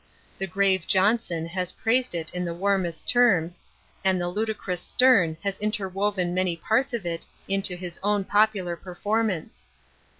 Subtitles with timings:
[0.39, 3.61] The grave JOHNSON has praised it in the warmest terms,
[4.03, 9.69] and the ludicrous STERNE has interwoven many parts of it into his own popular performance.